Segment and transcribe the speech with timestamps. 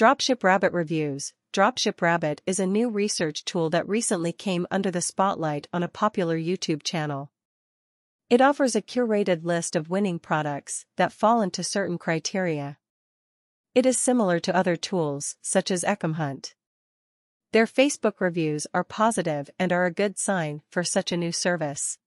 [0.00, 5.02] Dropship Rabbit Reviews Dropship Rabbit is a new research tool that recently came under the
[5.02, 7.30] spotlight on a popular YouTube channel.
[8.30, 12.78] It offers a curated list of winning products that fall into certain criteria.
[13.74, 16.54] It is similar to other tools, such as Ecomhunt.
[17.52, 21.98] Their Facebook reviews are positive and are a good sign for such a new service.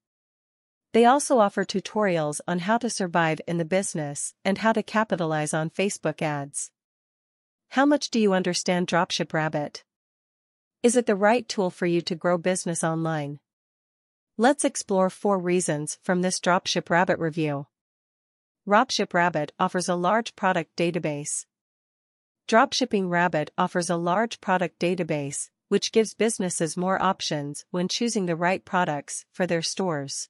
[0.94, 5.54] They also offer tutorials on how to survive in the business and how to capitalize
[5.54, 6.72] on Facebook ads.
[7.74, 9.84] How much do you understand Dropship Rabbit?
[10.84, 13.40] Is it the right tool for you to grow business online?
[14.38, 17.66] Let's explore four reasons from this Dropship Rabbit review.
[18.70, 21.48] Dropship Rabbit offers a large product database.
[22.48, 28.36] Dropshipping Rabbit offers a large product database, which gives businesses more options when choosing the
[28.36, 30.30] right products for their stores.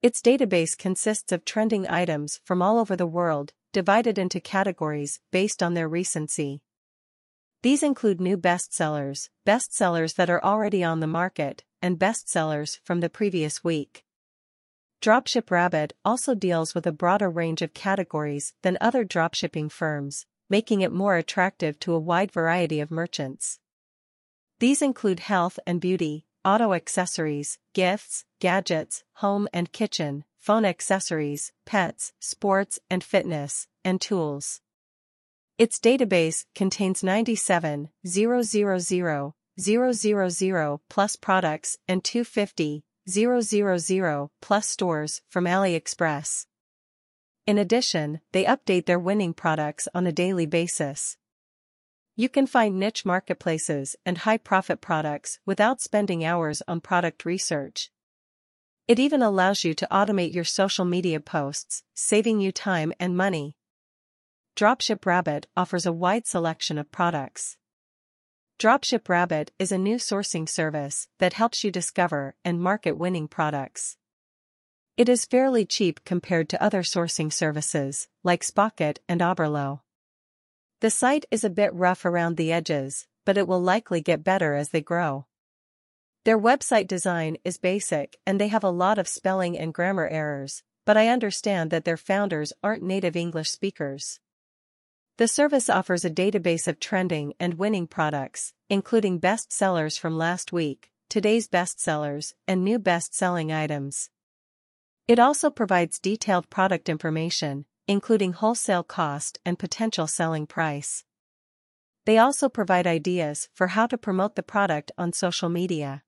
[0.00, 5.62] Its database consists of trending items from all over the world, divided into categories based
[5.62, 6.62] on their recency.
[7.62, 13.10] These include new bestsellers, bestsellers that are already on the market, and bestsellers from the
[13.10, 14.04] previous week.
[15.00, 20.80] Dropship Rabbit also deals with a broader range of categories than other dropshipping firms, making
[20.80, 23.60] it more attractive to a wide variety of merchants.
[24.58, 32.14] These include health and beauty, auto accessories, gifts, gadgets, home and kitchen, phone accessories, pets,
[32.20, 34.62] sports and fitness, and tools.
[35.58, 38.42] Its database contains 97,000, 000
[40.88, 46.46] plus products and 250, 000 plus stores from AliExpress.
[47.46, 51.16] In addition, they update their winning products on a daily basis.
[52.14, 57.90] You can find niche marketplaces and high profit products without spending hours on product research.
[58.88, 63.54] It even allows you to automate your social media posts, saving you time and money.
[64.56, 67.58] Dropship Rabbit offers a wide selection of products.
[68.58, 73.98] Dropship Rabbit is a new sourcing service that helps you discover and market winning products.
[74.96, 79.82] It is fairly cheap compared to other sourcing services, like Spocket and Oberlo.
[80.80, 84.54] The site is a bit rough around the edges, but it will likely get better
[84.54, 85.26] as they grow.
[86.24, 90.62] Their website design is basic and they have a lot of spelling and grammar errors,
[90.84, 94.20] but I understand that their founders aren't native English speakers.
[95.18, 100.52] The service offers a database of trending and winning products, including best sellers from last
[100.52, 104.10] week, today's bestsellers, and new best-selling items.
[105.08, 111.04] It also provides detailed product information, including wholesale cost and potential selling price.
[112.04, 116.02] They also provide ideas for how to promote the product on social media.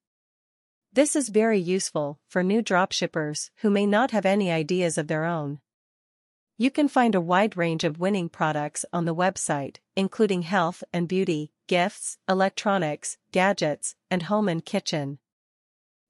[0.92, 5.24] This is very useful for new dropshippers who may not have any ideas of their
[5.24, 5.60] own.
[6.58, 11.06] You can find a wide range of winning products on the website, including health and
[11.06, 15.20] beauty, gifts, electronics, gadgets, and home and kitchen.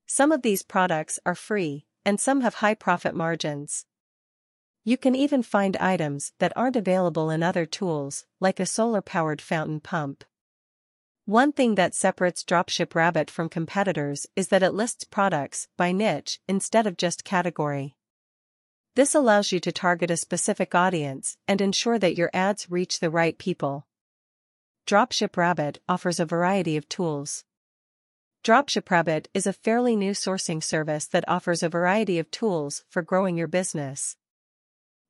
[0.07, 3.85] Some of these products are free, and some have high profit margins.
[4.83, 9.81] You can even find items that aren't available in other tools, like a solar-powered fountain
[9.81, 10.25] pump.
[11.31, 16.41] One thing that separates Dropship Rabbit from competitors is that it lists products by niche
[16.49, 17.95] instead of just category.
[18.97, 23.11] This allows you to target a specific audience and ensure that your ads reach the
[23.11, 23.87] right people.
[24.89, 27.45] Dropship Rabbit offers a variety of tools.
[28.43, 33.03] Dropship Rabbit is a fairly new sourcing service that offers a variety of tools for
[33.03, 34.17] growing your business.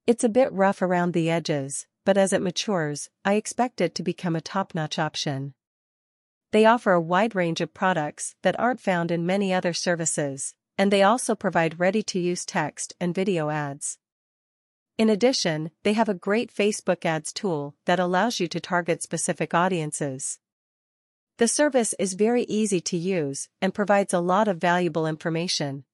[0.07, 4.03] It's a bit rough around the edges, but as it matures, I expect it to
[4.03, 5.55] become a top-notch option.
[6.53, 10.91] They offer a wide range of products that aren't found in many other services, and
[10.91, 13.99] they also provide ready-to-use text and video ads.
[14.99, 19.55] In addition, they have a great Facebook ads tool that allows you to target specific
[19.55, 20.41] audiences.
[21.39, 25.85] The service is very easy to use and provides a lot of valuable information.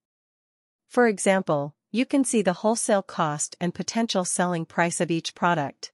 [0.89, 5.91] For example, you can see the wholesale cost and potential selling price of each product.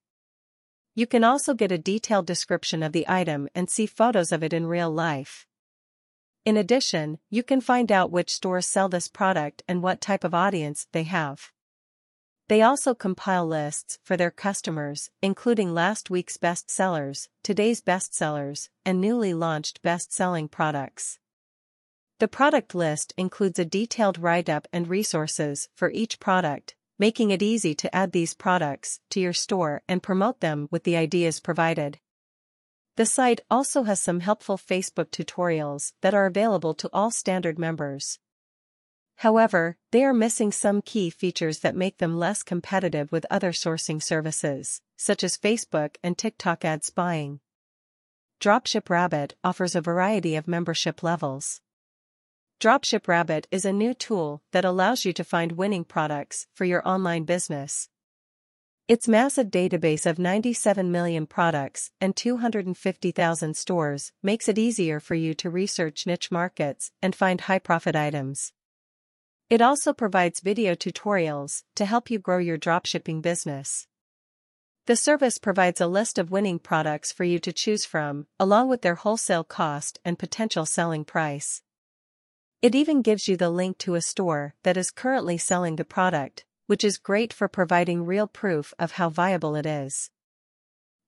[0.96, 4.54] You can also get a detailed description of the item and see photos of it
[4.54, 5.48] in real life.
[6.46, 10.36] In addition, you can find out which stores sell this product and what type of
[10.36, 11.52] audience they have.
[12.48, 18.70] They also compile lists for their customers, including last week's best sellers, today's best sellers,
[18.86, 21.18] and newly launched best-selling products.
[22.20, 27.74] The product list includes a detailed write-up and resources for each product, making it easy
[27.76, 32.00] to add these products to your store and promote them with the ideas provided.
[32.96, 38.20] The site also has some helpful Facebook tutorials that are available to all standard members.
[39.18, 44.02] However, they are missing some key features that make them less competitive with other sourcing
[44.02, 47.40] services, such as Facebook and TikTok ad spying.
[48.40, 51.62] Dropship Rabbit offers a variety of membership levels.
[52.60, 56.88] Dropship Rabbit is a new tool that allows you to find winning products for your
[56.88, 57.90] online business.
[58.88, 65.34] Its massive database of 97 million products and 250,000 stores makes it easier for you
[65.34, 68.54] to research niche markets and find high profit items.
[69.50, 73.88] It also provides video tutorials to help you grow your dropshipping business.
[74.86, 78.82] The service provides a list of winning products for you to choose from, along with
[78.82, 81.62] their wholesale cost and potential selling price.
[82.64, 86.46] It even gives you the link to a store that is currently selling the product,
[86.66, 90.10] which is great for providing real proof of how viable it is.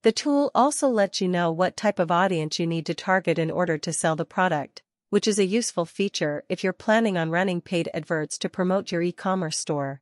[0.04, 3.50] The tool also lets you know what type of audience you need to target in
[3.50, 7.62] order to sell the product, which is a useful feature if you're planning on running
[7.62, 10.01] paid adverts to promote your e-commerce store.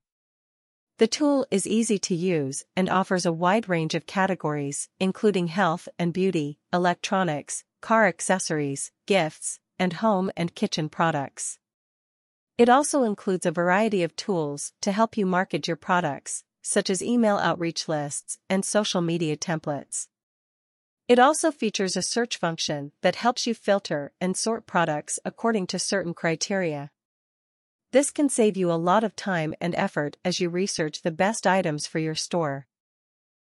[0.97, 5.87] The tool is easy to use and offers a wide range of categories, including health
[5.99, 11.59] and beauty, electronics, car accessories, gifts, and home and kitchen products.
[12.57, 17.03] It also includes a variety of tools to help you market your products, such as
[17.03, 20.07] email outreach lists and social media templates.
[21.09, 25.79] It also features a search function that helps you filter and sort products according to
[25.79, 26.89] certain criteria.
[27.91, 31.45] This can save you a lot of time and effort as you research the best
[31.45, 32.67] items for your store.